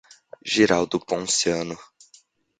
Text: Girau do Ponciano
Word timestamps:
Girau 0.51 0.83
do 0.89 0.99
Ponciano 0.99 1.77